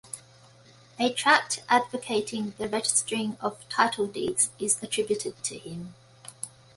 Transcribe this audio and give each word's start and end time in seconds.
A 0.97 1.13
tract 1.13 1.61
advocating 1.69 2.55
the 2.57 2.67
registering 2.67 3.37
of 3.39 3.69
title-deeds 3.69 4.49
is 4.57 4.81
attributed 4.81 5.43
to 5.43 5.59
him. 5.59 5.93